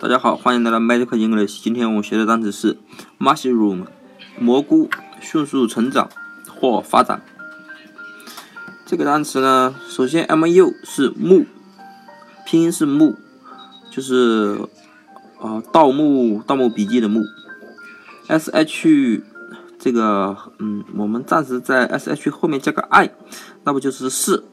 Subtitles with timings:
[0.00, 1.60] 大家好，欢迎来到 Magic English。
[1.60, 2.78] 今天我们学的单词是
[3.18, 3.84] mushroom，
[4.38, 4.88] 蘑菇，
[5.20, 6.08] 迅速成长
[6.48, 7.20] 或发展。
[8.86, 11.46] 这个单词呢，首先 M U 是木，
[12.46, 13.16] 拼音是木，
[13.90, 14.60] 就是
[15.40, 17.24] 啊盗墓盗墓笔记的墓。
[18.28, 19.24] S H
[19.80, 23.10] 这个嗯，我们暂时在 S H 后面加个 I，
[23.64, 24.44] 那不就是室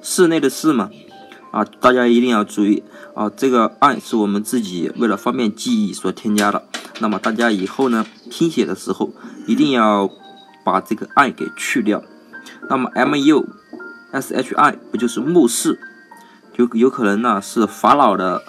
[0.00, 0.90] 室内的室吗？
[1.52, 2.82] 啊，大家一定要注意
[3.14, 3.30] 啊！
[3.30, 6.62] 这个 i 是我们自己为了方便记忆所添加的。
[7.00, 9.10] 那么大家以后呢，拼写的时候
[9.46, 10.10] 一定要
[10.64, 12.02] 把这个 i 给去掉。
[12.68, 13.46] 那么 m u
[14.12, 15.78] s h i 不就是墓室？
[16.52, 18.42] 就有可能呢是法老的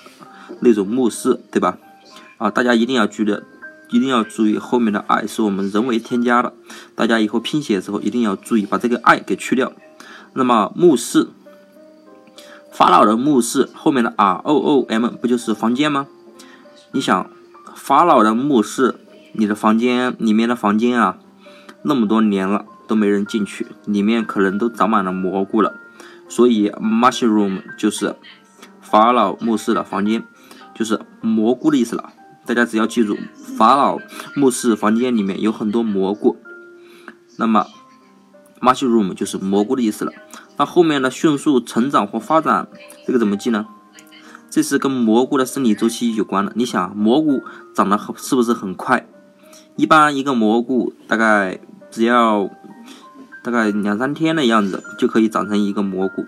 [0.62, 1.78] 那种墓室，对吧？
[2.38, 3.38] 啊，大家一定要注意，
[3.92, 6.52] 一定要注意后面的 i 是我们人为添加的。
[6.94, 9.72] 大家以后拼写的时候一定要注意把这个 i 给去掉。
[10.34, 11.30] 那么墓室。
[12.78, 16.06] 法老的墓室后面的 R O O M 不就是房间吗？
[16.92, 17.28] 你想，
[17.76, 18.94] 法老的墓室，
[19.32, 21.18] 你的房间里面的房间啊，
[21.82, 25.74] 那么多年了都没人进去，里面可能都长满了蘑菇了。
[26.30, 28.16] 所以 mushroom 就是
[28.80, 30.24] 法老墓室的房间，
[30.76, 32.12] 就是蘑菇的意思了。
[32.46, 33.18] 大家只要记住，
[33.58, 33.98] 法老
[34.36, 36.38] 墓室房间里面有很多蘑菇，
[37.40, 37.66] 那么
[38.62, 40.12] mushroom 就是蘑菇的意思了。
[40.58, 42.68] 那后面的迅速成长或发展，
[43.06, 43.68] 这个怎么记呢？
[44.50, 46.52] 这是跟蘑菇的生理周期有关的。
[46.56, 47.42] 你想，蘑菇
[47.76, 49.08] 长得是不是很快？
[49.76, 51.60] 一般一个蘑菇大概
[51.92, 52.50] 只要
[53.44, 56.26] 大概两三天的样子就可以长成一个蘑菇，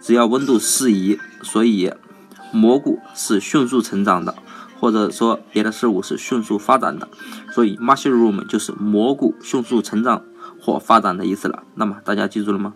[0.00, 1.18] 只要温度适宜。
[1.42, 1.92] 所以
[2.52, 4.34] 蘑菇是迅速成长的，
[4.82, 7.06] 或者说别的事物是迅速发展的。
[7.54, 10.24] 所以 mushroom 就是蘑菇迅速成长
[10.60, 11.62] 或发展的意思了。
[11.76, 12.74] 那么大家记住了吗